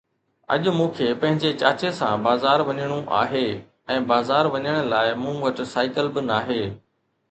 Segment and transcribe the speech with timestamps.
[0.53, 3.45] اڄ مون کي پنهنجي چاچي سان بازار وڃڻو آهي
[3.99, 6.63] ۽ بازار وڃڻ لاءِ مون وٽ سائيڪل به ناهي.